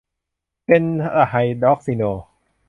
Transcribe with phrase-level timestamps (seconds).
[0.63, 2.03] เพนตะไฮดรอกซิโน